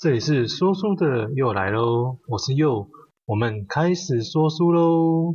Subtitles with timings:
[0.00, 2.88] 这里是说书的又来喽，我是又，
[3.26, 5.34] 我们开始说书喽。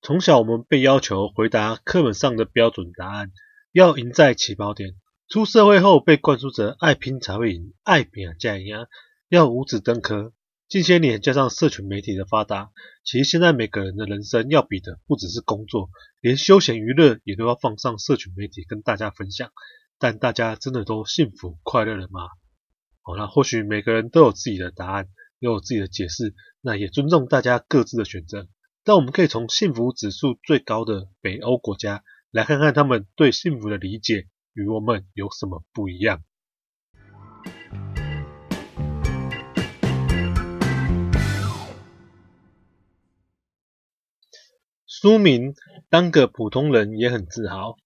[0.00, 3.30] 从小我们被要求回答课本上的标准答案，
[3.72, 4.92] 要赢在起跑点；
[5.28, 8.86] 出社会后被灌输着爱拼才会赢，爱拼才会赢，
[9.28, 10.32] 要五子登科。
[10.70, 12.70] 近些年加上社群媒体的发达，
[13.02, 19.50] 其实现在每个人的人生要比的不只是工作，连休闲娱乐也都要放上社群媒体跟大家分享。
[19.98, 22.28] 但大家真的都幸福快乐了吗？
[23.02, 25.08] 好，那或许每个人都有自己的答案，
[25.40, 28.46] 也有自己的解释，那也尊重大家各自的选择。
[28.84, 36.22] 但我们可以从幸福指数最高的北欧国家来看看他们对幸福的理解与我们有什么不一样。
[45.00, 45.54] 书名：
[45.88, 47.78] 当个普通人也很自豪。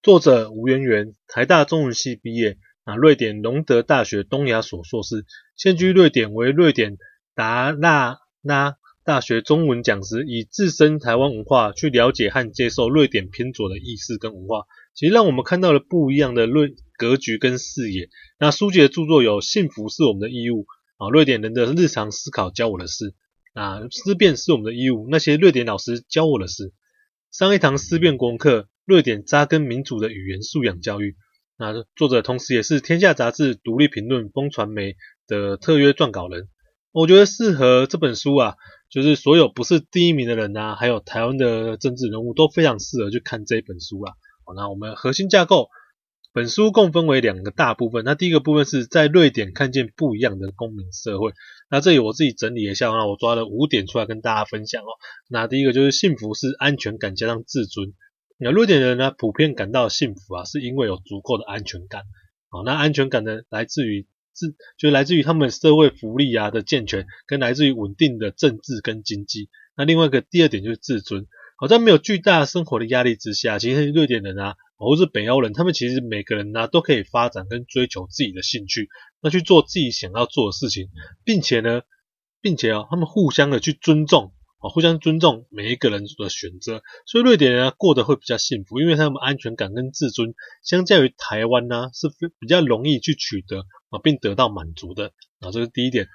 [0.00, 5.24] 作者：吴圆圆，台大中文系毕业，啊，瑞典隆德大学东亚所硕士，
[5.56, 6.98] 现居瑞典为瑞典
[7.34, 18.08] 达赖纳大学中文讲师，以自身台湾文化去了解和接受瑞典偏左的意识跟文化，其实让我们看到了不一样的瑞格局跟视野。
[18.38, 20.60] 那书籍的著作有《幸福是我们的义务》，
[21.04, 23.16] 啊，瑞典人的日常思考教我的事。
[23.54, 25.06] 啊，思辨是我们的义务。
[25.08, 26.72] 那些瑞典老师教我的事。
[27.30, 31.16] 上一堂思辨功课，瑞典扎根民主的语言素养教育。
[31.56, 34.96] 那作者同时也是《天下杂志》独立评论风传媒
[35.28, 36.48] 的特约撰稿人。
[36.90, 38.56] 我觉得适合这本书啊，
[38.90, 44.14] 就是所有不是第一名的人啊，还有台湾的政治人物都非常适合去看这本书啊。
[44.44, 45.68] 好，那我们核心架构。
[46.34, 51.32] 本书共分为两个大部分，那第一个部分是在瑞典看见不一样的公民社会。
[51.70, 54.88] 那这里我自己整理一下，啊我抓了五点出来跟大家分享哦。
[55.28, 57.92] 那第一个就是幸福是安全感加上自尊。
[58.36, 62.02] 那瑞典人呢，普遍感到幸福啊，是因为有足够的安全感。
[62.48, 69.50] 好，那安全感呢，来自于自，就来自于他们社会福利啊的健全，跟来自于稳定的政治跟经济。
[69.76, 71.28] 那另外一个第二点就是自尊。
[71.56, 74.56] 好，在没有巨大生活的压力之下，其实瑞典人啊。
[74.76, 78.88] 或是北欧人，他们其实每个人呢、都可以发展跟追求自己的兴趣，
[79.22, 80.88] 那去做自己想要做的事情，
[81.24, 81.82] 并且呢，
[82.40, 92.08] 并且啊，他们互相的去尊重，啊，互相尊重每一个人的选择，所以瑞典人啊过得会比较幸福，因为他们安全感跟自尊，相较于台湾呢、啊、是
[92.38, 93.60] 比较容易去取得
[93.90, 96.08] 啊，并得到满足的啊，这是第一点。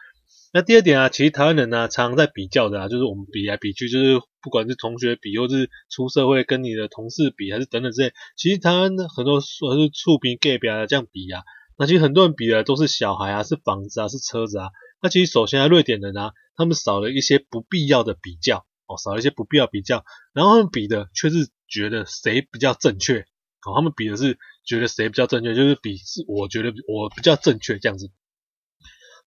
[0.52, 4.20] 那第二点啊，其实台湾人呢、常常在比较的啊，就是我们比来比去，就是。
[4.42, 11.44] 不管是同学比，或是出社会跟你的同事比，还是等等之类，其实台湾很多说是厝边隔壁啊这样比啊，
[11.78, 14.70] 那其实很多人比的都是小孩啊，是房子啊，是车子啊。
[15.02, 23.26] 那其实首先啊，瑞典人啊，他们少了一些不必要的比较哦，少了一些不必要比较，然后他们比的却是觉得谁比较正确
[23.68, 28.10] 哦，他们比的是觉得谁比较正确，就是比是我觉得我比较正确这样子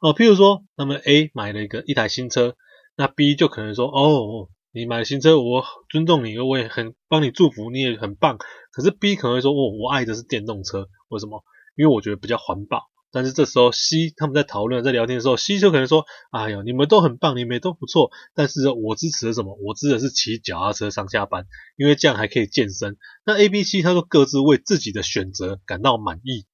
[0.02, 0.14] 哦。
[0.14, 2.56] 譬如说，他们 A 买了一个一台新车，
[2.94, 4.50] 那 B 就可能说哦。
[4.74, 8.38] 你买了新车，我尊重你，我也很帮你祝福，你也很棒。
[8.70, 11.44] 可是 B 可能会说，哦，我爱的是电动车，为什么？
[11.76, 12.84] 因为我觉得比较环保。
[13.10, 18.10] 但是这时候 C 他们在讨论、在聊天的时候，C 就可能说，哎呦，你们都很棒，你们都不错。
[18.34, 19.58] 但是我支持的什么？
[19.62, 21.44] 我支持是骑脚踏车上下班，
[21.76, 22.96] 因为这样还可以健身。
[23.26, 26.46] 那 A、B、C 他说各自为自己的选择感到满意。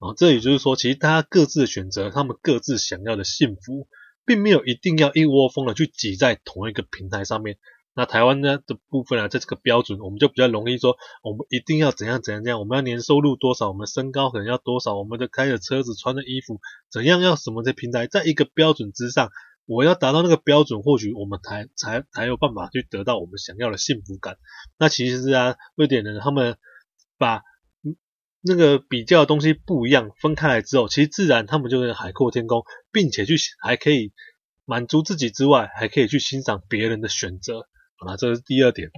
[0.00, 3.86] 啊，这也就是说，其实大家各自选择，他们各自想要的幸福。
[4.26, 7.56] 并没有一定要一窝蜂的去挤在同一个平台上面。
[7.94, 16.60] 那台湾呢的部分啊，在这个标准，我们就比较容易说，我们一定要怎样怎样怎样，我们要年收入多少，我们身高可能要多少，我们的开的车子、穿的衣服
[16.92, 19.30] 怎样，要什么的平台，在一个标准之上，
[19.66, 24.36] 我要达到那个标准，或许我们才才才有办法去得到我们想要的幸福感。
[24.78, 26.56] 那其实啊，瑞典人他们
[27.18, 27.42] 把。
[28.42, 34.12] 那个比较的东西不一样，分开来之后，其实自然他们就能海阔天空，并且去还可以
[34.64, 37.66] 满足自己之外，还可以去欣赏别人的选择
[38.06, 38.90] 啊，这是第二点。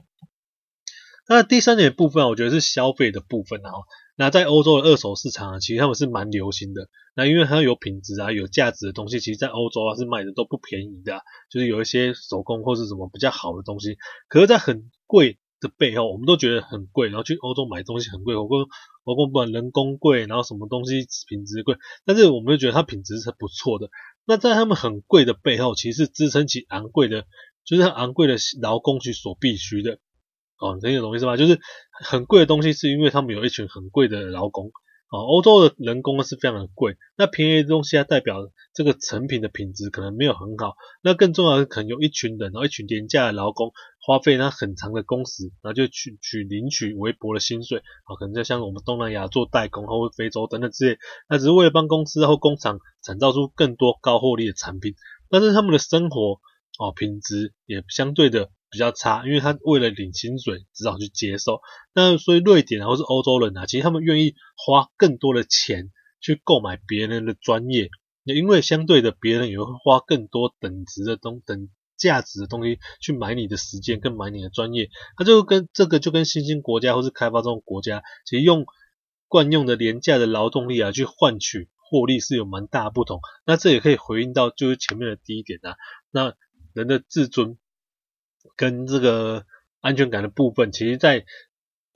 [1.28, 3.70] 那第三点的部分，我觉得是消费的部分啊。
[4.16, 6.88] 那在欧洲的二手市场啊，其实他们是蛮流行的。
[7.14, 11.20] 那因为它有品质啊、有价值的东西，其实在欧洲啊是卖的都不便宜的，
[11.50, 13.96] 就是有一些手工或是什么比较好的东西，
[14.28, 18.58] 可是，在很贵的背后，我们都觉得很贵，然后去欧洲买东西很贵，我跟
[19.04, 23.90] 包括不人工贵，然后什么东西品质贵，但是我们就觉得它品质是不错的。
[24.25, 27.26] 那在他们很贵的背后，其实支撑起昂贵的，
[27.64, 29.99] 就是昂贵的劳工去所必须的。
[30.58, 31.37] 哦，这个懂意思吧？
[31.37, 31.58] 就是
[31.90, 34.70] 很贵的东西，是因为他们有一群很贵的劳工。
[35.12, 40.73] 哦，欧洲的人工呢是非常的贵，那便宜的东西它代表这个成品的品质可能没有很好。
[41.03, 50.99] 那更重要的是，可能有一群人，然后一群廉价的劳工，花费那很长的工时，然后就去去领取微薄的薪水，啊，可能就像我们东南亚做代工或非洲等等之类，
[51.29, 54.94] 那只是为了帮公司或工厂产造出更多高获利的产品，
[55.29, 56.41] 但是他们的生活
[56.79, 58.50] 哦品质也相对的。
[58.72, 61.60] 比较差，因为他为了领薪水，只好去接受。
[61.92, 65.90] 那所以瑞典啊，或是欧洲人啊，其实他们愿意花更多的钱
[66.22, 67.90] 去购买别人的专业，
[68.24, 74.88] 也因为相对的，别人也会花更多等值的东等价值的东西去买你的时间，跟买你的专业。
[75.18, 78.64] 那就跟这个就跟新兴国家或是开发中国家，其实用
[79.28, 83.20] 惯用的廉价的劳动力啊，去换取获利是有蛮大的不同。
[83.44, 85.76] 那这也可以回应到就是前面的第一点啊，
[86.10, 86.32] 那
[86.72, 87.58] 人的自尊。
[88.56, 89.46] 跟这个
[89.80, 91.24] 安全感的部分，其实，在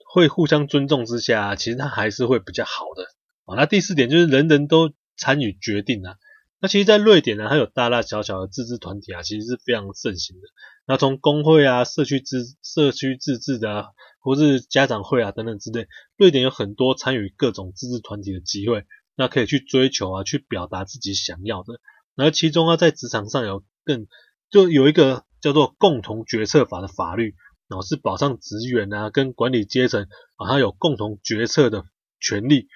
[0.05, 3.03] 会互相尊重之下，其实它还是会比较好的
[3.45, 3.55] 啊。
[3.55, 6.15] 那第四点就是人人都参与决定啊。
[6.59, 10.47] 那其实，在瑞典呢，它有大大小小的自治团体啊，其实是非常盛行的。
[10.87, 13.85] 那从工会啊、社区自社区自治的啊，
[14.19, 18.85] 或是家长会啊等等之类，瑞典有很多参与各种自治团体的机会，
[19.15, 21.79] 那可以去追求啊，去表达自己想要的。
[22.15, 24.07] 然后其中啊，在职场上有更
[24.49, 25.26] 就有一个。
[25.47, 27.33] 叫做共同决策法的法律，
[27.69, 30.03] 然后是保障职员啊跟管理阶层
[30.35, 31.85] 啊，他有共同决策的
[32.19, 32.67] 权利。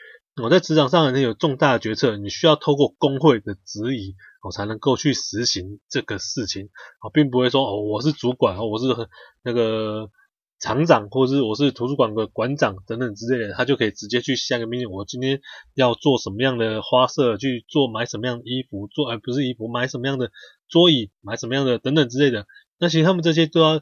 [0.41, 6.69] 我在职场上呢有重大的决策，你需要透过工会的质疑，我才能够去实行这个事情
[6.99, 8.85] 啊，并不会说哦，我是主管，我是
[9.43, 10.09] 那个
[10.61, 15.41] 厂长，或者是我是图书馆的馆长等等之类的，他就可以直接去下个命令，我今天
[15.73, 20.31] 要做什么样的花色，去做买什么样的衣服，做而不是衣服，买什么样的。
[20.69, 22.47] 桌椅买什么样的等等之类的，
[22.79, 23.81] 那其实他们这些都要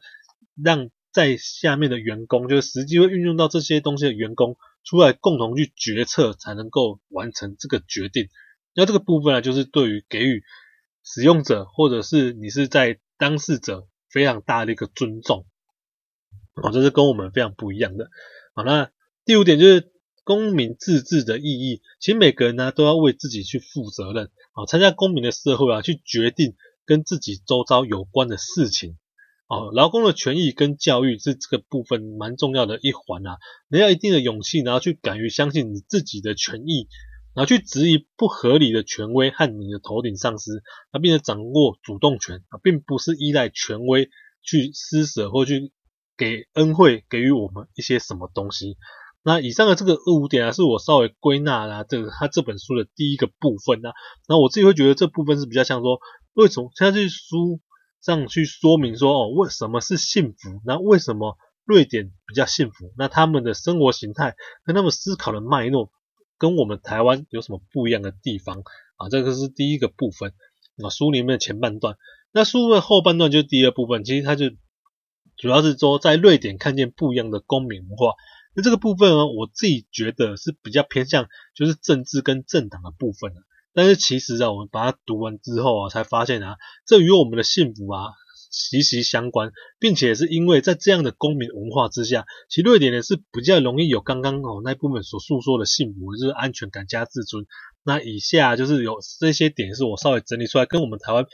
[0.56, 8.30] 让在下面的员工，就是实际会运用到这些东西的员工出来共同去决策，才能够完成这个决定。
[8.74, 10.44] 那这个部分呢，就是对于给予
[11.04, 15.46] 使用者或者是你是在当事者非常大的一个尊重，
[16.64, 18.10] 哦，这是跟我们非常不一样的。
[18.54, 18.92] 好，那
[19.26, 19.92] 第五点就是
[20.24, 26.56] 公民自治的意义，其实每个人呢都要为自己去负责任，啊，参加公民的社会啊，去决定。
[26.86, 28.98] 跟自己周遭有关的事情，
[29.48, 33.38] 哦，劳工的权益跟教育是这个部分蛮重要的一环啊。
[33.68, 36.88] 你要一定的勇气，然后去敢于相信你自己的权益，
[37.36, 44.10] 然后去质疑不合理的权威和你的头顶上司，啊，并且掌握主动权啊，并不是依赖权威
[44.42, 45.72] 去施舍或去
[46.20, 48.76] 给恩惠给予我们一些什么东西。
[49.24, 53.94] 那以上的这个五点啊，是我稍微归纳了这个他这本书的第一个部分啊。
[54.28, 56.00] 那我自己会觉得这部分是比较像说。
[56.34, 57.60] 为什么现在去书
[58.02, 60.62] 上去说明说哦，为什么是幸福？
[60.64, 62.94] 那为什么瑞典比较幸福？
[62.98, 65.92] 那他们的生活形态跟他们思考的脉络
[66.38, 68.64] 跟我们台湾有什么不一样的地方
[68.96, 69.10] 啊？
[69.10, 70.34] 这个是第一个部分
[70.82, 71.98] 啊，书里面的前半段。
[72.32, 74.46] 那书的后半段就是第二部分，其实它就
[75.40, 78.14] 主要是说在瑞典看见不一样的公民文化。
[78.54, 83.42] 那这个部分呢，我自己觉得是比较偏向就是政治跟政党的部分的。
[83.74, 88.12] 但是其实啊，我们把它读完之后啊，才发现啊，这与我们的幸福啊
[88.52, 97.46] 息息相关，并且是因为在这样的公民文化之下，其实瑞典人是比较容易有刚刚哦那部分所诉说的幸福，就是安全感加自尊。
[97.84, 101.26] 那以下就是有这些点是我稍微整理出来，跟我们台湾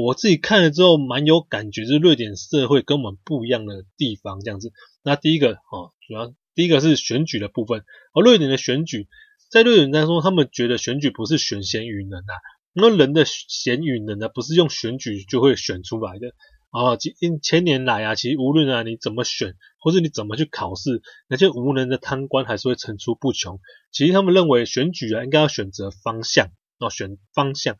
[0.00, 4.70] 我自己看了之后蛮有感觉，就是瑞典社会跟我们不一样的地方这样子。
[5.02, 7.82] 那第一个哦，主要第一个是选举的部分，
[8.14, 9.08] 而瑞典的选举。
[9.50, 12.32] 在瑞典来说，他们觉得选举不是选贤与能啊，
[12.74, 16.28] 那人的贤与能呢，不是用选举就会选出来的
[16.70, 16.94] 啊。
[16.94, 23.58] 近千年来啊，其实无论啊你怎么选，或者你怎么去考试，那些无能的贪官还是会层出不穷。
[23.90, 27.74] 其实他们认为选举啊，应该要选择方向哦，选方向。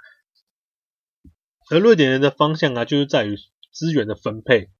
[1.71, 3.37] 而瑞典人的方向啊，就是在于
[3.73, 4.71] 资源的分配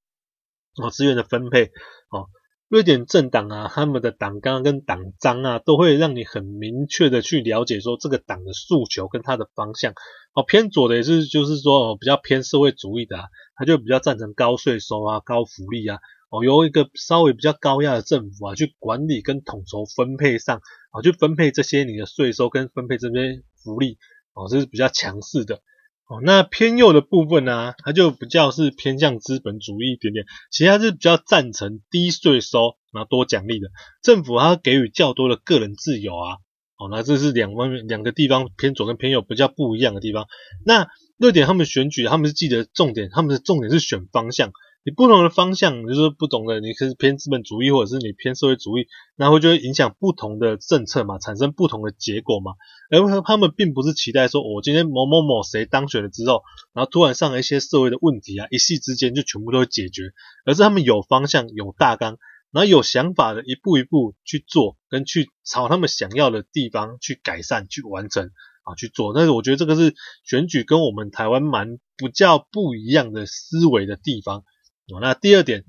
[0.77, 1.73] 哦，资源的分配
[2.11, 2.29] 哦。
[2.69, 9.95] 瑞典政党啊，他们的党纲跟党章啊，都会让你很明确的去了解说这个党的诉求跟它的方向。
[10.35, 13.25] 哦，偏左的也是就是说哦，比较偏社会主义的啊，
[13.57, 15.99] 他就比较赞成高税收啊、高福利啊，
[16.31, 23.97] 哦，由一个稍微比较高压的政府啊去管理跟统筹分配上，啊，去分配这些你的税收跟分配这些福利，
[24.35, 25.63] 哦，这是比较强势的。
[26.09, 33.69] 哦，那偏右的部分呢，啊，它就比较是偏向资本主义一点点，其实它是比较赞成低税收，然后多奖励的
[34.03, 36.39] 政府，它给予较多的个人自由啊。
[36.79, 40.29] 哦，那这是两方面两个地方偏左跟偏右比较不一样的地方。
[40.65, 40.89] 那
[41.19, 44.53] 瑞典他们选举，他们是记得重点，他们的重点是选方向，
[44.89, 52.53] 你不同的方向，就是不同的，你可以偏资本主义，或者是你偏社会主义，然后就会影响不同的政策嘛，产生不同的结果嘛。
[52.91, 56.43] 而他们并不是期待说，我今天某某某谁当选了之后，
[56.73, 60.05] 然后突然上了一些社会的问题啊，一夕之间就全部都会解决，
[60.47, 62.17] 而是他们有方向、有大纲，
[62.51, 68.31] 然后有想法的一步一步去做，跟去朝他们想要的地方去改善、去完成。
[68.63, 74.45] 啊，去做，但是我觉得这个是选举跟我们台湾蛮比较不一样的思维的地方。
[74.95, 75.65] 哦那第二点，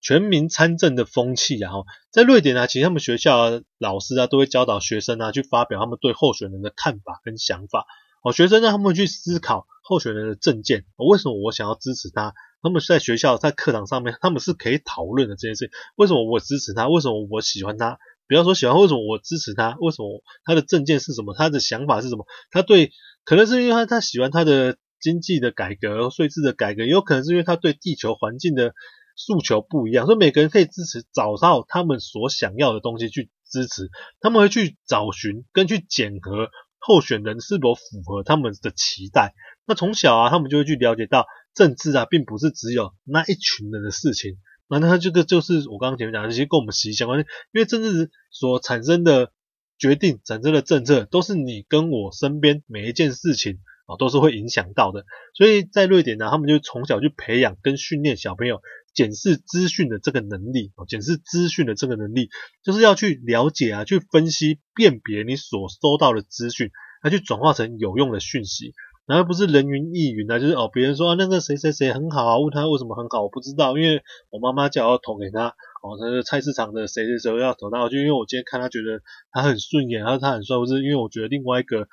[0.00, 1.72] 全民参政的风气啊，
[2.10, 7.86] 在瑞典啊，其实他们学校啊，老师啊都会教导学生啊去发表他们对候选人的看法跟想法。
[8.24, 12.34] 哦，学生让他们去思考候选人的政见，为什么我想要支持他？
[12.62, 15.72] 他们在学校在课堂上面，他们是可以讨论的这件事。
[15.96, 16.88] 为什么我支持他？
[16.88, 17.98] 为什么我喜欢他？
[18.28, 19.76] 不要说喜欢，为什么我支持他？
[19.80, 21.34] 为什么他的政见是什么？
[21.34, 22.24] 他的想法是什么？
[22.52, 22.92] 他对，
[23.24, 28.72] 可能是因为他他喜欢他的经济的改革、税制的改革，也有可能是因为他对地球环境的
[29.16, 30.06] 诉求不一样。
[30.06, 33.90] 所以每个人可以支持，找到他们所想要的东西去支持。
[34.20, 39.34] 他们会去找寻跟去检核候选人是否符合他们的期待。
[39.66, 44.38] 那从小啊，他们就会去了解到政治啊，并不是只有那一群人的事情。
[44.68, 47.26] 那他这个就是我刚刚前面讲的，其实跟我们息息相关，因
[47.60, 49.30] 为政治所产生的
[49.78, 55.04] 决定、产生的政策，都是你跟我身边每一件事情啊，都是会影响到的。
[55.34, 58.60] 所以在瑞典呢，他们就从小就培养跟训练小朋友
[58.94, 62.28] 检视资讯的这个能力哦，检视资讯的这个能力，
[62.62, 66.70] 就是要去了解啊，去分析、辨别你所收到的资讯，
[67.02, 68.72] 来去转化成有用的讯息。
[69.04, 75.48] 然后不是人云亦云啊，就是哦，别人说啊那个谁谁谁很好啊，问他为什么很好，我不知道，因为我妈妈叫我要投给他，
[75.82, 81.88] 哦，他是菜市场的谁谁谁要投他，就因为我今天看他觉得他很顺眼，然后他很帅，不是因为我觉得另外一个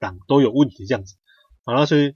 [0.00, 1.16] 党都有问题这样子，
[1.64, 2.14] 好了，所以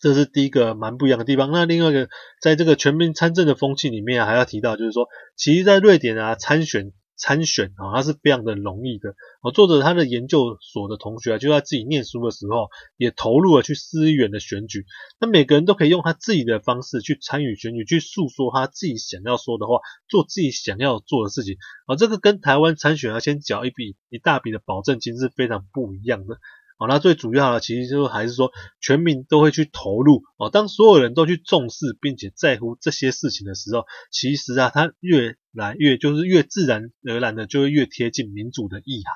[0.00, 1.50] 这是第一个蛮不一样的地方。
[1.50, 2.08] 那另外一个，
[2.40, 6.92] 在这个全民参政的风气里面啊，还要提到就是说，其实在瑞典啊参选。
[7.14, 9.14] 参选啊，它是非常的容易的。
[9.42, 14.86] 哦，作者他的研究所的同学啊，就在自己念书的时候，也投入了去市议员的选举。
[15.20, 19.78] 那每个人都可以用他自己的方式去参与选举，去诉说他自己想要说的话，
[20.08, 21.58] 做自己想要做的事情。
[21.86, 26.38] 啊，这个跟台湾参选要先缴一笔一大笔的保证金是非常不一样的。
[26.82, 30.50] 好，那最主要的其实就还是说，全民都会去投入哦。
[30.50, 39.14] 当所有人都去重视并且在乎这些事情的时候，其实啊，它越来越就是越自然而然的就会越贴近民主的意涵。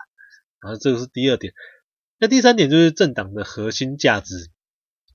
[0.61, 1.55] 然后这个是第二点。
[2.21, 4.37] 那第三点就是政党的核心价值。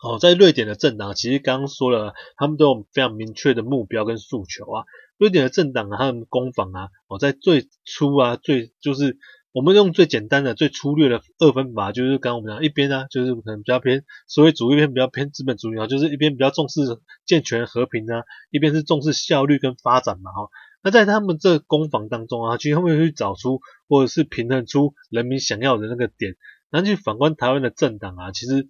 [0.04, 4.84] 哦，在瑞典的政党，其实刚刚说了，他们都有非常明确的目标跟诉求啊。
[5.18, 9.18] 瑞典的政党啊，他们攻防啊，哦，在最初啊，最就是。
[9.54, 16.80] 我们用最简单的、最粗略的二分法，就是刚刚我们讲一边啊，就是可能比较偏社会主义，一边比较偏资本主义啊，就是一边比较重视
[17.26, 20.50] 健全和平啊，一边是重视效率跟发展嘛，哈。
[20.82, 26.38] 那在他们这攻防当中啊，其实他们去找出或者是平衡出人民想要的那个点。
[26.70, 28.70] 然后去反观台湾的政党啊，其实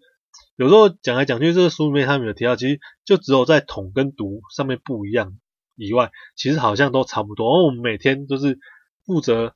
[0.55, 5.37] 有时候讲来讲去，这个书里面他们有提到，其实就只有在统跟独上面不一样
[5.75, 7.55] 以外，其实好像都差不多。
[7.55, 8.57] 而我们每天都是
[9.05, 9.53] 负责。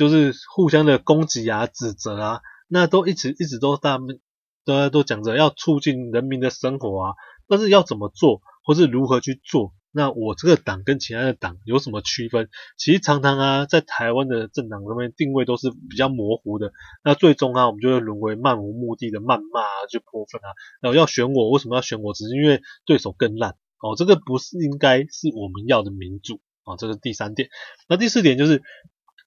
[0.00, 4.18] 就是互相的攻击啊、指责啊，那都一直一直都大们
[4.64, 7.14] 大家都讲着要促进人民的生活啊，
[7.46, 12.48] 但是要怎么做，或是如何去做，那我这个党跟其他的党有什么区分？
[12.78, 16.72] 其实常常啊，在台湾的政党上面定位都是比较模糊的，
[17.04, 20.48] 那最终啊，我们就会沦为漫无目的的谩骂啊，就泼粪啊，
[20.80, 22.14] 然后要选我，为什么要选我？
[22.14, 23.50] 只是因为对手更烂
[23.82, 27.50] 哦，这个不是应该是我们要的民主啊，这是第三点。
[27.86, 28.62] 那第四点就是。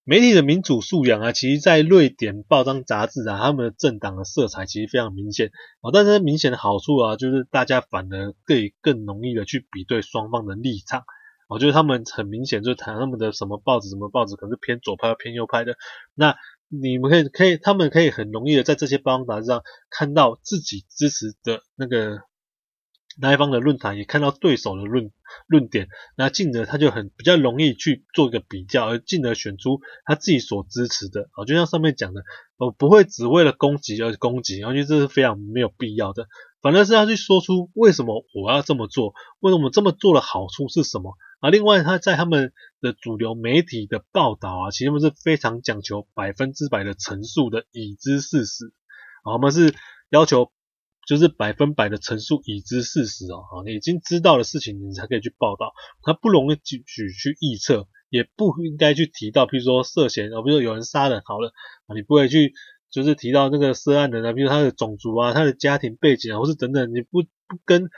[0.06, 5.92] 媒体的民主素养啊，其实，在瑞典报章杂志啊，他们的政党的色彩其实非常明显啊。
[5.94, 11.04] 但是明显的好处啊，就是大家反而可以更容易的去比对双方的立场。
[11.48, 15.78] 我觉得他们很明显就是谈他们的什么报纸，什么报纸可能是偏左派、偏右派的。
[16.16, 16.36] 那
[16.68, 22.22] 你们可以可以，他们可以很容易的在这些报章杂志上看到自己支持的那个。
[23.20, 25.12] 那一方的论坛也看到对手的论
[25.48, 32.24] 论点，那进而他就很比较容易去做一个比较，而进而选出他自己所支持的啊，就像上面讲的，
[32.58, 36.28] 我不会只为了攻击而攻击，而且这是非常没有必要的，
[36.62, 41.50] 反而是要去说出为什么我要这么做，为什么这么做的好处是什么啊？
[41.50, 42.52] 另外他在他们
[42.82, 48.74] 的主流媒体的报道啊，其实他们是非常讲求百分之百的陈述的已知事实
[49.24, 49.74] 啊，我们是
[50.10, 50.52] 要求。
[51.08, 55.74] 就是百分百的陈述已知事实哦，你已经知道的事情，你才可以去报道。
[56.02, 61.52] 它不容易去去去预测，也不应该去提到，譬如说涉嫌，啊比如说有人杀人，好了，
[61.94, 62.54] 你不会去
[62.90, 67.90] 就是提到那个涉案人啊，比如他的种族啊、他的家庭背景啊，或是等等，你不不跟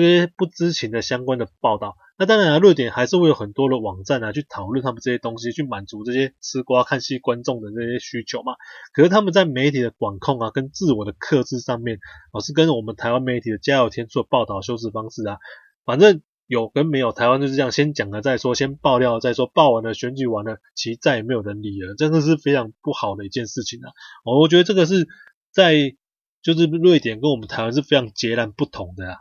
[0.00, 1.96] 这些不知情的相关的报道。
[2.18, 8.54] 那当然啊，瑞典还是会有很多的网站啊，去讨论他们这些东西，去满足这些吃瓜看戏观众的这些需求嘛。
[8.92, 11.98] 可是他们在媒体的管控啊，跟自我的克制上面，
[12.32, 15.38] 哦，是跟我们台湾媒体的加油添醋的报道修饰方式啊，
[15.84, 23.88] 反正有跟没有，台湾就是这样，先讲了再说，先爆料再说，爆完了选举完了，其实再也没有人理了，真的是非常不好的一件事情啊。
[24.24, 25.06] 哦，我觉得这个是
[25.52, 25.94] 在
[26.42, 29.16] 就是瑞典跟我们台湾是非常截然不同的啊。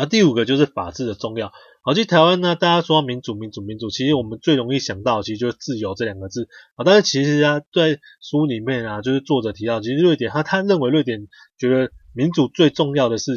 [0.00, 1.52] 然后第五个就是法治的重要。
[1.82, 6.84] 好，其实台湾呢，大家说民主、民主、民主，其实我们最容易想到，其实就是自由这两个字啊。
[6.86, 11.28] 但是其实啊，在书里面啊，就是作者提到，其实瑞典他他认为瑞典
[11.58, 13.32] 觉得民主最重要的是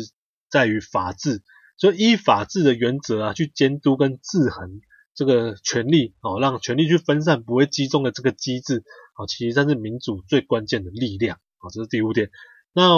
[0.50, 1.42] 在于法治，
[1.76, 4.80] 所以依法治的原则啊，去监督跟制衡
[5.14, 11.68] 这个权力，哦，让权力去分散，不会集中的这个机制，啊，其实才是民主最关键的力量啊。
[11.74, 12.30] 这是第五点。
[12.76, 12.90] 那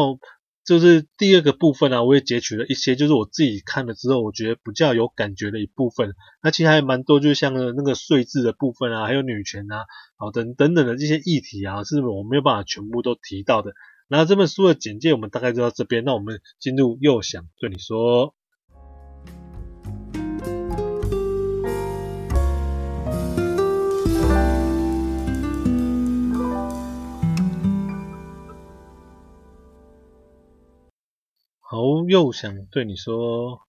[0.66, 6.16] 就是第二个部分啊，我也截取了一些，就是我自己看了之后，我觉得比较有感觉的一部分。
[6.42, 9.86] 那其实还蛮多，就像那个税制的部分啊，还有女权啊，
[10.18, 13.74] 好等等等的这些议题啊，是我没有办法全部都提到的。
[14.08, 18.34] 那这本书的简介我们大概就到这边，那我们进入又想对你说。
[31.68, 33.62] 好，又想对你说，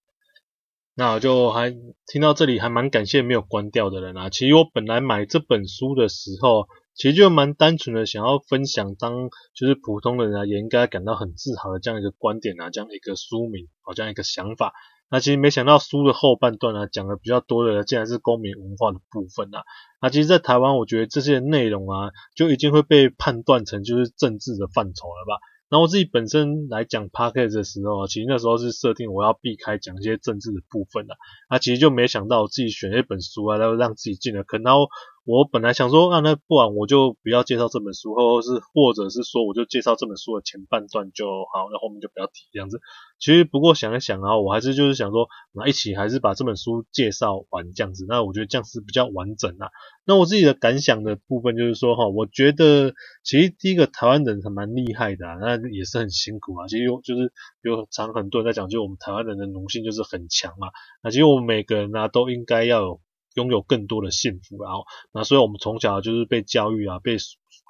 [0.94, 1.74] 那我就还
[2.06, 4.28] 听到这里，还蛮感谢没有关掉的人啊。
[4.28, 14.74] 其实我本来买这本书的时候，其实就蛮单纯的想要分享，当就是普通人啊，也应该感到很自豪的这样一个观点啊，这样一个书名，好，这样一个想法。
[15.08, 19.62] 那其实没想到书的后半段啊，讲的比较多的，竟然是公民文化的部分啊。
[20.02, 25.40] 那其实，在台湾，我觉得这些内容啊，就已经会被判断成就是政治的范畴了吧。
[25.68, 31.14] 然后我自己本身来讲 Podcast 的时候，其实那时候是设定我要避开讲一些政治的部分的，
[31.48, 34.88] 啊，其实就没想到我自己选了一本书啊，然后让自己进了坑，然后。
[35.26, 42.80] 我本来想说，啊，那不然我就不要介绍这本书，或者是或者是说，我就介绍这本书的前半段就好，那后面就不要提这样子。
[43.18, 48.06] 其实不过想一想啊，我还是就是想说，那一起还是把这本书介绍完这样子。
[48.08, 49.66] 那我觉得这样是比较完整啊。
[50.04, 56.68] 那我自己的感想的部分就是说，哈，我觉得其实第一个台湾人还蛮厉害的啊，那也是很辛苦啊。
[56.68, 60.68] 其实有就是有常很多人在讲，就我们台湾人的奴性就是很强嘛。
[61.02, 63.00] 那其实我们每个人啊都应该要有。
[63.36, 67.16] 拥有更多的幸福，然后那所以我们从小就是被教育啊，被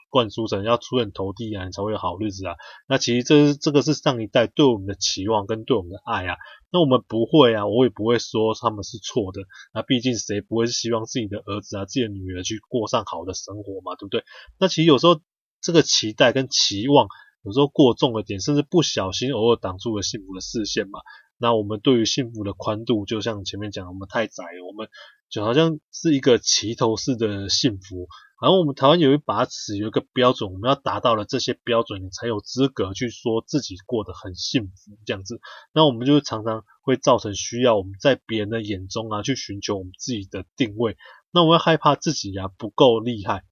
[0.09, 2.55] 灌输成要出人头地啊，你才会有好日子啊。
[2.89, 6.37] 那其实这是这个是上一代对我们的期望跟对我们的爱啊。
[6.71, 9.43] 那我们不会啊，我也不会说他们是错的。
[9.75, 14.25] 那毕竟谁不会希望自己的儿子啊、自己的女儿去过上好的生活嘛，对不对？
[14.59, 15.21] 那其实有时候
[15.61, 17.09] 这个期待跟期望
[17.43, 21.01] 有时候过重了点，甚至不小心偶尔挡住了幸福的视线嘛。
[21.37, 24.89] 那我们对于幸福的宽度，就像前面讲，我们太窄了，我们。
[25.29, 28.09] 就好像是一个齐头式的幸福，
[28.41, 35.41] 然后我们台湾有一把尺，有一个标准，我们要达到了这些标准，你才有资格去说自己过得很幸福这样子。
[35.73, 40.97] 那我们就常常会造成需要我们在别人的眼中啊，去寻求我们自己的定位。
[41.33, 43.43] 那我们害怕自己啊不够厉害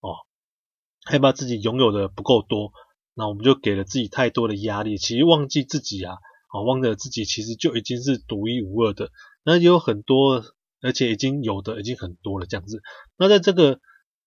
[0.00, 0.16] 哦，
[1.04, 2.72] 害怕自己拥有的不够多，
[3.14, 6.16] 那我们就给了自己太多的压力，其实忘记自己啊，
[6.52, 9.10] 哦，忘了自己其实就已经是独一无二的。
[9.44, 10.42] 那也有很多。
[10.82, 12.80] 而且已经有的已经很多了，这样子。
[13.16, 13.80] 那在这个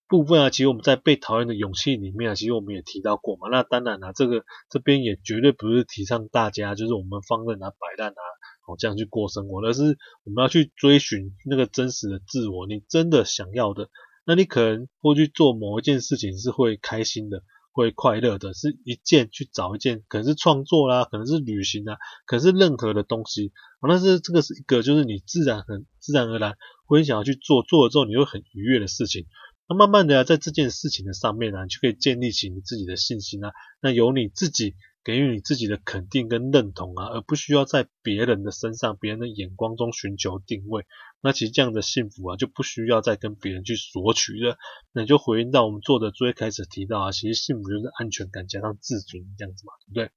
[0.08, 3.48] 部分啊，其实我们在被讨厌的勇气里面啊，其实我们也提到过嘛。
[3.50, 8.22] 那当然啊，这个这边也绝对不是提倡大家就是我们放任啊、摆烂啊，
[8.68, 12.68] 哦这样去过生活，而是我们要去追寻那个真实的自我。
[12.68, 13.90] 你真的想要的，
[14.26, 17.44] 那你可能会去做某一件事情是会开心的。
[17.74, 23.52] 会快乐的是一件去找一件，可能是创作啦，可能是旅行啊，可是任何的东西。
[23.82, 26.56] 但是这个是一个，就是你自然很自然而然
[26.86, 29.26] 会想要去做，做了之后你会很愉悦的事情。
[29.68, 33.52] 那慢慢的啊，在这件事情的上面呢，你就可以建立起你自己的信心啊。
[33.82, 34.76] 那由你自己。
[35.04, 40.86] 给予你自己的肯定跟认同啊，而不需要在别人的身上、别人的眼光中寻求定位。
[41.22, 44.58] 那其实这样的幸福啊，就不需要再跟别人去索取了。
[44.94, 50.12] 那你就回应到我们作者最开始提到啊，其实幸福就是安全感加上自尊这样子嘛，对不对？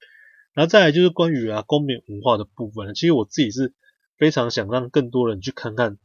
[0.53, 3.75] 然后再来就是关于啊公民文化的部分，其实我自己是
[4.17, 5.99] 非常想让更多人去看看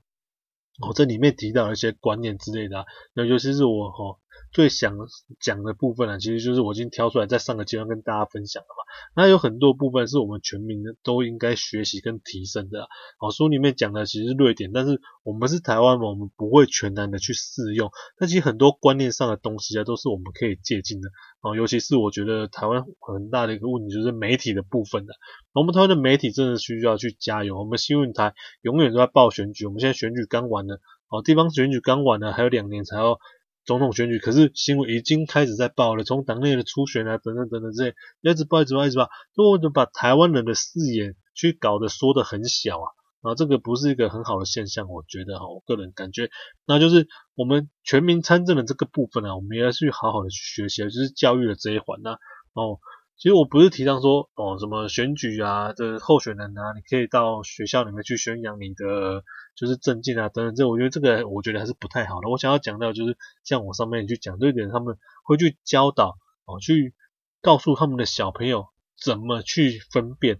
[0.81, 2.85] 哦，这里面提到一些观念之类的啊。
[3.13, 4.19] 那尤其是我哈
[4.51, 4.95] 最想
[5.39, 8.83] 讲的部分呢，其实就是我已经挑出来在上个阶段跟大家分享了嘛。
[9.15, 12.87] 那有很多部分是我们全民都应该学习跟提升的。
[13.19, 17.89] 哦，书里面讲的其实是瑞典，但是我们是台湾嘛，我们不会全然的去适用。
[18.17, 21.09] 但其实很多观念上的东西啊，都是我们可以借鉴的。
[21.41, 25.13] 哦，尤其是我觉得台湾很大的一个问题就是媒体的部分的。
[25.53, 27.57] 我们台湾的媒体真的需要去加油。
[27.57, 33.17] 我们新闻台永远都在报选举，我们现在选举刚完了，哦，地方选举刚完了，还有两年才要
[33.65, 42.87] 总统选举，可是新闻已经开始在报了，从党内的初选啊，等等等等这些，一直报一直报一直报，就为了把台湾人的视野去搞得缩得很小啊，
[43.21, 46.29] 啊，这个不是一个很好的现象，我觉得哈，我个人感觉，
[46.65, 52.17] 那就是我们全民参政的这个部分啊，我们也要去好好的去学习，就是教育的这一环呐，
[52.53, 52.79] 哦。
[53.17, 59.23] 其实我不是提倡说哦什么选举啊的候选人啊，你可以到学校里面去宣扬你的
[59.55, 62.29] 就是政见啊等等，这我觉得这个我觉得还是不太好的。
[62.29, 66.93] 我想要讲到就是像我上面去讲这一点，他们会去教导哦，去
[67.41, 68.67] 告诉他们的小朋友
[69.01, 70.39] 怎么去分辨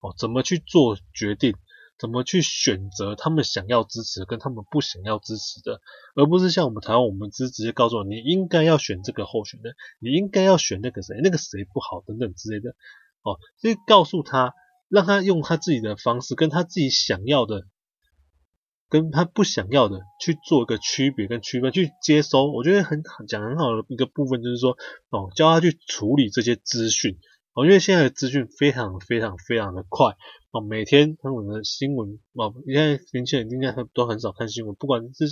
[0.00, 1.54] 哦，怎么去做决定。
[2.00, 5.80] 怎么去选择他们想要支持跟他们不想要支持的，
[6.14, 12.76] 而不是像我们台湾，我们只直接告诉你，你应该要选这个候选人，你应该要选那个谁，那个谁不好等等之类的。
[13.22, 14.54] 哦，所以告诉他，
[14.88, 17.66] 让他用他自己的方式，跟他自己想要的，
[18.88, 22.46] 跟他不想要的去做一个区别跟区分，去接收。
[22.50, 24.76] 我觉得很讲很好的一个部分就是说，
[25.10, 27.18] 哦，教他去处理这些资讯。
[27.54, 30.14] 哦，因为现在的资讯非常非常非常的快。
[30.50, 35.26] 哦，每天他们的新闻哦，现在年轻人应该都很少看新闻，不管是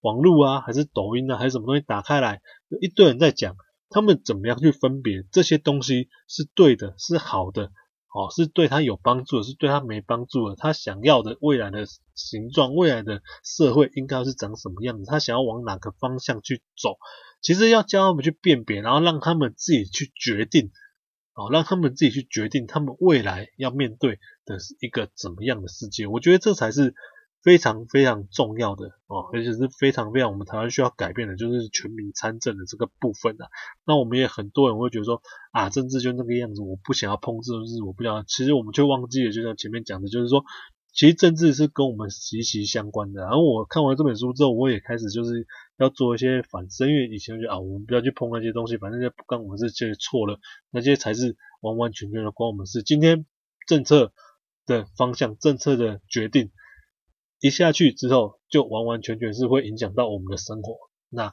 [0.00, 2.40] 网络啊，还是抖音啊，还是什么东西打开来，
[2.80, 3.54] 一堆人在讲，
[3.90, 7.70] 他们怎么样去分别这些东西是对的，是好的，
[8.12, 16.98] 哦，是对他有帮助的，是对他没帮助的，他想要的未来的形状，未来的社会应该是长什么样子，他想要往哪个方向去走，
[17.40, 20.70] 其实要教他们去辨别，然后让他们自己去决定。
[21.32, 26.94] 哦，让他们自己去决定他们未来要面对的是一个怎么样的世界，我觉得这才是
[27.42, 33.48] 非常非常重要的哦，而且是非常非常我们台湾需要改变的，就是全民参政的这个部分啊。
[33.86, 35.22] 那我们也很多人会觉得说
[35.52, 38.22] 啊，政治就那个样子，我不想要碰政治，我不想要。
[38.24, 40.44] 其实我们就忘记了，就像前面讲的，就是说。
[40.92, 43.22] 其实政治是跟我们息息相关的。
[43.22, 45.46] 然后我看完这本书之后，我也开始就是
[45.78, 52.82] 要做一些反思，因为以前就啊，我们不要去碰那些东西，反正就不关我们事，这些错了，那些才是完完全全的关我们事。
[52.82, 53.24] 今天
[53.68, 54.12] 政策
[54.66, 56.50] 的方向、政策的决定
[57.40, 60.76] 一下去之后，就完完全全是会影响到我们的生活。
[61.08, 61.32] 那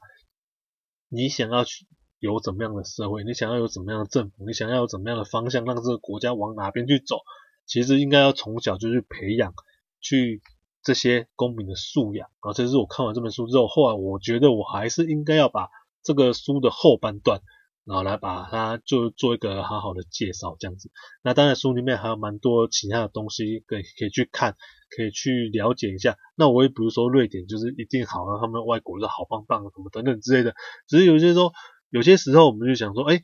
[1.10, 1.86] 你想要去
[2.20, 3.24] 有怎么样的社会？
[3.24, 4.46] 你想要有怎么样的政府？
[4.46, 7.18] 你想要有怎么样的方向，让这个国家往哪边去走？
[7.66, 9.54] 其实应该要从小就去培养，
[10.00, 10.42] 去
[10.82, 12.54] 这些公民的素养啊。
[12.54, 15.70] 这是我看完这本书之后，后来我觉得我还是应该要把
[16.02, 17.42] 这个书的后半段，
[17.88, 20.92] 然后来把它就做一个好好的介绍，这样子。
[21.24, 24.56] 那当然书里面还有蛮多其他的东西可以可以去看，
[24.96, 26.18] 可以去了解一下。
[26.36, 30.54] 那我也不是说瑞典就是一定好，他们外国的好棒棒什么等等之类的。
[30.88, 31.52] 只是有些时候，
[31.90, 33.22] 有些时候我们就想说，哎。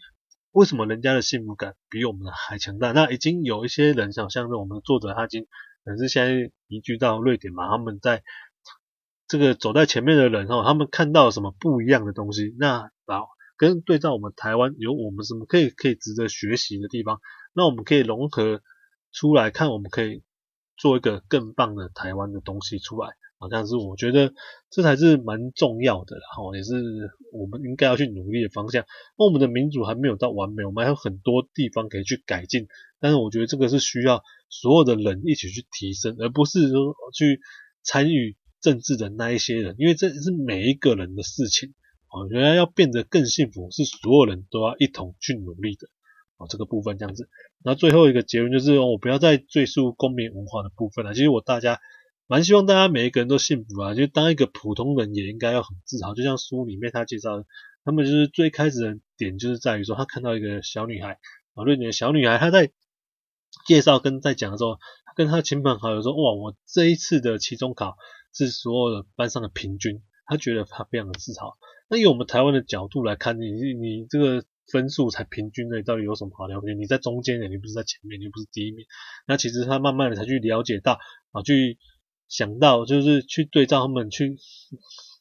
[0.54, 2.92] 为什么人家的幸福感比我们的还强大？
[2.92, 5.46] 那已经有一些人，想像是我们的作者，他已经
[5.84, 8.22] 可能是现在移居到瑞典嘛，他们在
[9.28, 12.56] 这个走在前面的人哦，他们看到什么不一样的东西？
[12.60, 13.22] 那啊，
[13.58, 17.20] 跟对照我们台湾有我们什么可以可以值得学习的地方？
[17.54, 18.62] 那我们可以融合
[19.12, 20.24] 出来看，我们可以
[20.78, 23.10] 做一个更棒的台湾的东西出来。
[23.40, 24.34] 好像是我觉得
[24.70, 26.72] 这才是蛮重要的，然后也是
[27.34, 28.86] 我们应该要去努力的方向。
[29.18, 32.68] 那我们的民主还没有到完美，我们还有很多地方可以去改进。
[33.02, 37.42] 但是我觉得这个是需要所有的人一起去提升，而不是说去
[37.84, 41.74] 参与政治的那一些人，因为这是每一个人的事情。
[42.14, 45.88] 哦，原来要变得更幸福，是所有人都要一同去努力的。
[46.38, 47.28] 哦，这个部分这样子。
[47.64, 51.14] 那最后一个结论就是，我不要再赘述公民文化的部分了。
[51.14, 51.80] 其实我大家。
[52.26, 53.94] 蛮希望大家每一个人都幸福啊！
[53.94, 56.16] 就当一个普通人也应该要很自豪。
[56.16, 57.46] 就像书里面他介绍的，
[57.84, 61.20] 他们就是最开始的点就是在于说，他看到一个小女孩
[61.54, 62.72] 啊，瑞典的小女孩，她在
[63.68, 67.98] 介绍跟在讲的时候，他跟他亲朋好友说：“哇，我这一次的期中考
[68.34, 71.58] 是所有的班上的平均。”他觉得他非常的自豪。
[71.94, 76.74] 那以我们台湾的角度来看，你你这个分数才平均的，到底有什么好了解？
[76.74, 78.84] 你在中间的，你不是在前面，你不是第一名。
[79.28, 80.98] 那其实他慢慢的才去了解到
[81.32, 81.78] 啊，去。
[82.30, 84.38] 想到就是去对照他们去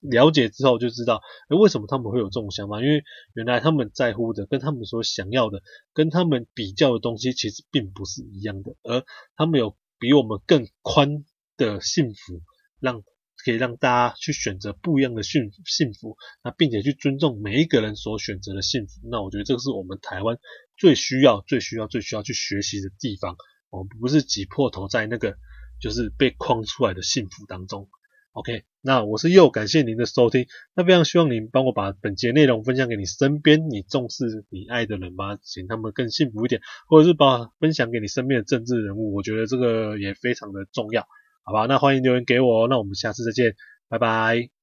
[0.01, 2.81] 了解之后就知道，诶，为什么他们会有这种想法？
[2.81, 3.03] 因为
[3.35, 9.05] 原来他们在乎的跟他们所想要的跟他们比较的东西其实并不是一样的，而
[9.37, 11.27] 他们有比我们更宽
[11.59, 12.41] 的幸福，
[12.81, 13.03] 让
[13.44, 19.00] 可以让大家去选择不一样的幸幸福，那并且去尊重每一个人所选择的幸福。
[19.11, 20.38] 那我觉得这个是我们台湾
[20.76, 23.37] 最需要、最需要、最需要去学习的地方。
[23.70, 25.37] 我们不是挤破头在那个
[25.81, 27.88] 就是被框出来的幸福当中。
[28.33, 30.46] OK，那我是佑，感谢您的收听。
[30.74, 41.07] 那非常希望您帮我把本节内容分享给你身边你重视、你爱的人吧，请他们更幸福一点，或者是把分享给你身边的政治人物，我觉得这个也非常的重要。
[41.44, 42.68] 好吧，那欢迎留言给我。
[42.68, 43.55] 那我们下次再见，
[43.88, 44.62] 拜拜。